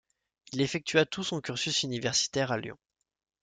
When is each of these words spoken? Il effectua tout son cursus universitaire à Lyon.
Il 0.51 0.61
effectua 0.61 1.05
tout 1.05 1.23
son 1.23 1.41
cursus 1.41 1.83
universitaire 1.83 2.51
à 2.51 2.57
Lyon. 2.57 2.79